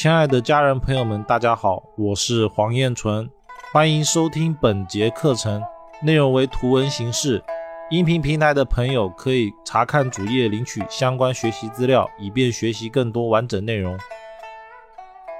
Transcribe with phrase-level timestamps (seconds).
[0.00, 3.28] 亲爱的家人朋友们，大家好，我是黄彦纯，
[3.72, 5.60] 欢迎收听本节课程，
[6.04, 7.42] 内容为图文形式。
[7.90, 13.98] 音频平台的朋友可以查看主页领取相关学习资料，以便学习更多完整内容。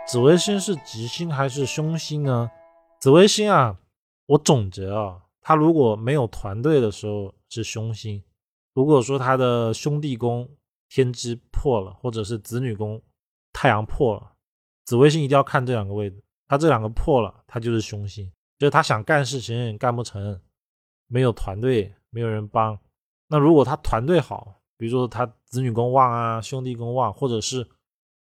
[0.09, 2.51] 紫微星是吉星还是凶星呢？
[2.99, 3.77] 紫微星啊，
[4.27, 8.25] 我总结啊，他如果没有团队的时候是凶星，
[8.75, 10.49] 如果说他的兄弟宫
[10.89, 13.01] 天机破了，或者是子女宫
[13.53, 14.33] 太阳破了。
[14.89, 20.41] 紫微星一定要看这两个位置，他这两个破了，他就是凶星，就是他想干事情干不成，
[21.09, 22.79] 没有团队，没有人帮。
[23.27, 27.69] 那如果他团队好，比如说他子女宫旺啊，兄弟宫旺，或者是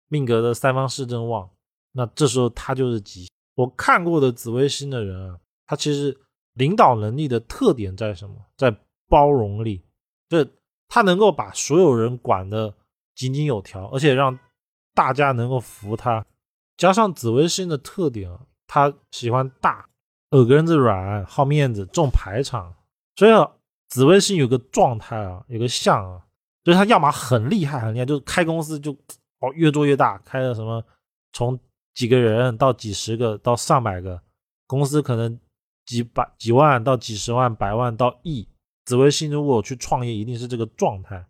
[0.07, 1.51] 命格的三方四正旺，
[1.91, 3.29] 那这时候他就是吉。
[3.57, 6.17] 我看过的紫微星的人啊，他其实
[6.53, 8.37] 领导能力的特点在什么？
[8.57, 8.73] 在
[9.09, 9.83] 包容力，
[10.29, 10.47] 就
[10.87, 12.73] 他能够把所有人管得
[13.17, 14.39] 井井有条，而且让
[14.95, 16.25] 大家能够服他。
[16.83, 19.89] 加上紫微星的特点啊，他喜欢大，
[20.31, 22.75] 耳根子软，好面子，重排场。
[23.15, 23.49] 所以，
[23.89, 26.27] 紫微星有个状态啊，有个相啊，
[26.65, 28.91] 就是他要么很厉害很厉害，就是开公司就
[29.39, 30.85] 哦越做越大，开了什么
[31.33, 31.57] 从
[31.95, 34.21] 几个人到几十个到上百个
[34.67, 35.39] 公司，可能
[35.87, 38.49] 几百几万到几十万、百万到亿。
[38.87, 41.25] 紫微星如果去创业，一定是这个状态。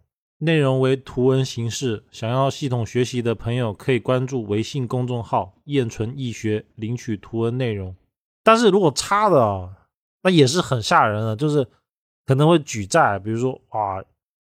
[0.45, 7.95] 内容为图文形式，想要系统学习的朋友可以关注微信公众号“燕纯易学”领取图文内容。
[8.43, 9.71] 但是如果差的啊，
[10.23, 11.65] 那也是很吓人的，就是
[12.27, 14.03] 可能会举债，比如说啊，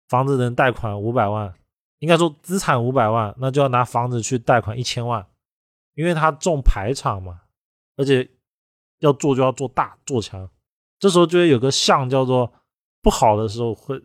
[0.08, 1.52] 房子能贷款五百万，
[1.98, 5.26] 应该说资产五百万，那就要拿房子去贷款一千万，
[5.96, 7.40] 因为他重排场嘛，
[7.96, 8.30] 而且
[9.00, 10.48] 要做就要做大做强，
[11.00, 12.52] 这时候就会有个象叫做
[13.02, 14.00] 不好的时候会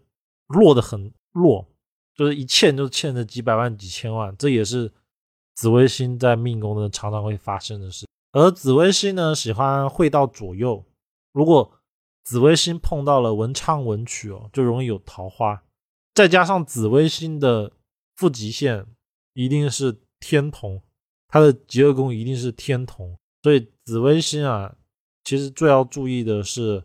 [0.48, 1.68] 落得很弱。
[2.16, 4.92] 就是一欠就欠着几百万几千万，这也是
[5.56, 8.06] 紫微星在命宫的常常会发生的事。
[8.32, 10.86] 而紫微星呢，喜欢会到左右，
[11.32, 11.80] 如果
[12.24, 15.64] 紫微星碰到了文昌文曲哦，就容易有桃花。
[16.14, 17.72] 再加上紫微星的
[18.16, 18.86] 负极线
[19.34, 20.82] 一定是天同，
[21.28, 24.76] 它的极恶宫一定是天同，所以紫微星啊，
[25.24, 26.84] 其实最要注意的是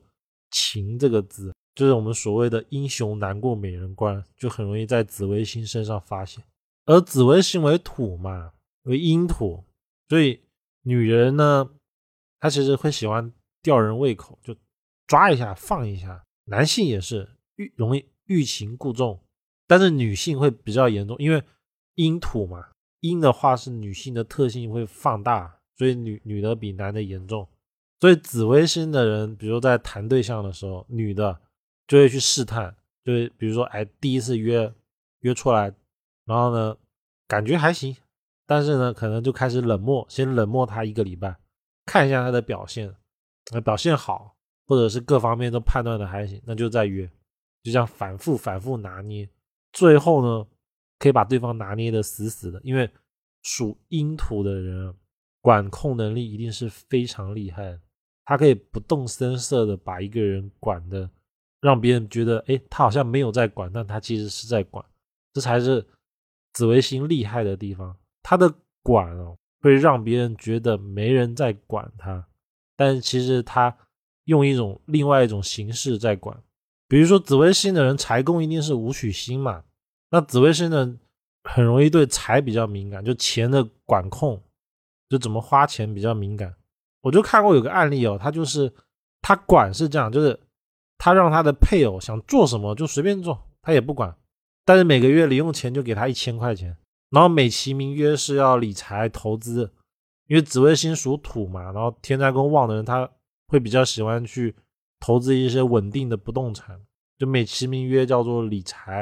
[0.50, 1.54] 情这个字。
[1.78, 6.42] 就是我们所谓的英雄难过美人关，就很容易在紫微星身上发现。
[6.86, 8.52] 而紫微星为土嘛，
[8.82, 9.62] 为阴土，
[10.08, 10.40] 所以
[10.82, 11.70] 女人呢，
[12.40, 14.56] 她其实会喜欢吊人胃口，就
[15.06, 16.24] 抓一下放一下。
[16.46, 19.20] 男性也是欲容易欲擒故纵，
[19.68, 21.40] 但是女性会比较严重，因为
[21.94, 22.70] 阴土嘛，
[23.02, 27.46] 阴的话是女性的特性会放大，所以女女的比男的严重。
[28.00, 31.40] 所以紫微星的人，比如在谈对象的时候，女的。
[31.88, 34.72] 就会去试探，就会比如说，哎，第一次约
[35.20, 35.74] 约出来，
[36.26, 36.76] 然后呢，
[37.26, 37.96] 感觉还行，
[38.46, 41.34] 但是呢，可能就开始冷漠，先冷漠他一个礼拜，
[41.86, 42.94] 看一下他的表现，
[43.64, 47.06] 表现好，或者是各方面都判断的还行，那就再约，
[47.62, 49.26] 就这样反复反复拿捏，
[49.72, 50.46] 最后呢，
[50.98, 52.88] 可以把对方拿捏的死死的，因为
[53.42, 54.94] 属阴土的人
[55.40, 57.80] 管控能力一定是非常厉害，
[58.26, 61.08] 他可以不动声色的把一个人管的。
[61.60, 64.84] 让别人觉得，哎，他好像没有在管，但他其实是在管，
[65.32, 65.84] 这才是
[66.52, 67.96] 紫微星厉害的地方。
[68.22, 68.52] 他的
[68.82, 72.24] 管哦，会让别人觉得没人在管他，
[72.76, 73.76] 但其实他
[74.24, 76.40] 用一种另外一种形式在管。
[76.86, 79.64] 比如说紫微星的人，财宫一定是武曲星嘛，
[80.10, 80.94] 那紫微星的
[81.42, 84.40] 很容易对财比较敏感，就钱的管控，
[85.08, 86.54] 就怎么花钱比较敏感。
[87.00, 88.72] 我就看过有个案例哦，他就是
[89.20, 90.38] 他管是这样，就是。
[90.98, 94.14] 他让他的配偶想做什么就随便做，他也不管，
[94.64, 96.76] 但是每个月零用钱就给他一千块钱，
[97.10, 99.72] 然后美其名曰是要理财投资，
[100.26, 103.08] 因为紫微星属土嘛，然后天灾宫旺的人他
[103.46, 104.54] 会比较喜欢去
[104.98, 106.78] 投资一些稳定的不动产，
[107.16, 108.92] 就美其名曰叫做理财，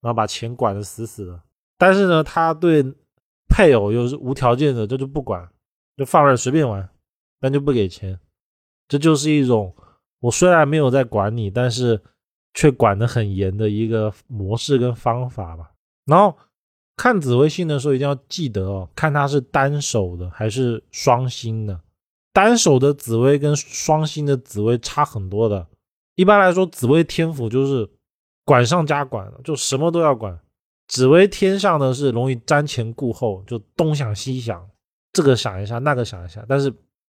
[0.00, 1.40] 然后把钱管得死死的，
[1.78, 2.84] 但是呢，他对
[3.48, 5.48] 配偶又是无条件的，这就不管，
[5.96, 6.88] 就放任随便玩，
[7.38, 8.18] 但就不给钱，
[8.88, 9.72] 这就是一种。
[10.20, 12.02] 我虽然没有在管你，但是
[12.54, 15.70] 却管得很严的一个模式跟方法吧。
[16.06, 16.36] 然后
[16.96, 21.80] 看紫微星的时候，一定要记得哦，看它是单手的还是双星的。
[22.32, 25.66] 单手的紫薇跟双星的紫薇差很多的。
[26.14, 27.88] 一般来说，紫薇天府就是
[28.44, 30.38] 管上加管，就什么都要管。
[30.88, 34.68] 紫薇天上的是容易瞻前顾后，就东想西想，
[35.12, 36.72] 这个想一下，那个想一下，但是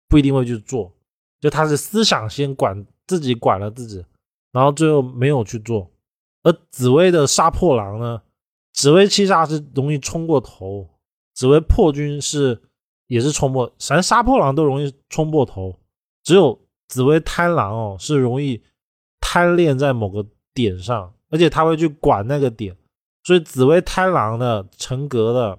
[0.09, 0.93] 不一定会去做。
[1.41, 4.05] 就他是思想先管自己管了自己，
[4.53, 5.91] 然后最后没有去做。
[6.43, 8.23] 而紫薇的杀破狼呢？
[8.73, 10.89] 紫薇七杀是容易冲过头，
[11.35, 12.63] 紫薇破军是
[13.09, 15.77] 也是冲破，反正杀破狼都容易冲破头，
[16.23, 16.59] 只有
[16.89, 18.63] 紫薇贪狼哦是容易
[19.21, 22.75] 贪恋在某个点上，而且他会去管那个点，
[23.25, 25.59] 所以紫薇贪狼的成格的，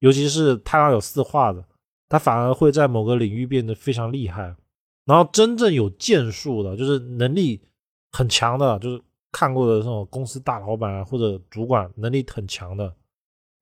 [0.00, 1.64] 尤其是贪狼有四化的，
[2.08, 4.54] 他反而会在某个领域变得非常厉害。
[5.06, 7.60] 然后真正有建树的，就是能力
[8.12, 9.02] 很强的，就是
[9.32, 12.94] 看过的这种公司大老板啊或者主管能力很强的，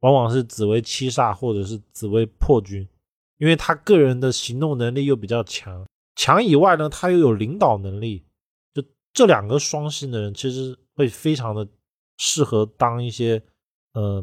[0.00, 2.86] 往往是紫薇七煞或者是紫薇破军，
[3.38, 5.86] 因为他个人的行动能力又比较强，
[6.16, 8.26] 强以外呢，他又有领导能力，
[8.74, 8.82] 就
[9.14, 11.66] 这两个双星的人，其实会非常的
[12.18, 13.42] 适合当一些
[13.94, 14.22] 呃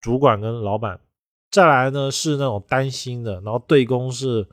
[0.00, 1.00] 主管跟老板。
[1.50, 4.46] 再来呢是那种单星的，然后对宫是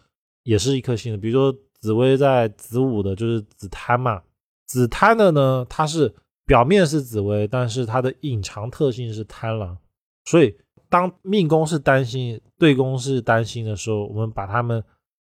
[0.43, 1.59] 也是一颗星的，比如说。
[1.83, 4.23] 紫薇在子午的，就是紫贪嘛。
[4.65, 6.15] 紫贪的呢，它是
[6.45, 9.77] 表面是紫薇，但是它的隐藏特性是贪狼。
[10.23, 10.57] 所以
[10.87, 14.81] 当命宫是单星，对宫是单星的时候，我们把它们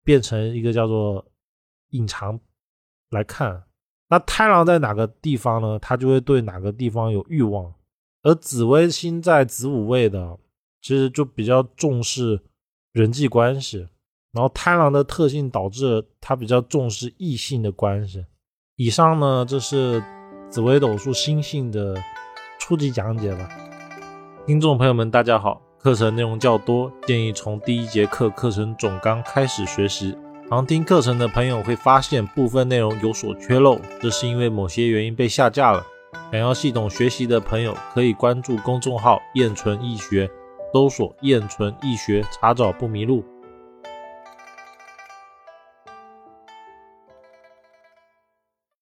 [0.04, 1.24] 变成一个叫做
[1.92, 2.38] 隐藏
[3.08, 3.64] 来看。
[4.10, 5.78] 那贪狼在哪个地方呢？
[5.78, 7.72] 它就会对哪个地方有欲望。
[8.24, 10.38] 而紫微星在子午位的，
[10.82, 12.42] 其实就比较重视
[12.92, 13.88] 人际关系。
[14.32, 18.24] 然后贪狼的特性导致他比较重视异性的关系。
[18.76, 20.02] 以上呢，这是
[20.48, 21.94] 紫微斗数星性的
[22.58, 23.48] 初级讲解吧。
[24.46, 30.16] 听众朋友们，大家好，课程内容较多，建议从第一节课课程总纲开始学习。
[30.48, 35.84] 旁听课程的朋友会发现部分内容有所缺漏，这是因为某些原因被下架了。
[36.30, 40.28] 想要系统学习的朋友可以关注公众号“燕纯易学”，
[40.72, 43.22] 搜索“燕纯易学”，查找不迷路。